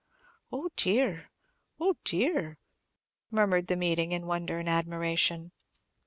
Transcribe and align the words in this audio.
"Oh 0.51 0.71
dear! 0.75 1.29
oh 1.79 1.95
dear!" 2.03 2.57
murmured 3.29 3.67
the 3.67 3.75
meeting, 3.75 4.13
in 4.13 4.25
wonder 4.25 4.57
and 4.57 4.67
admiration. 4.67 5.51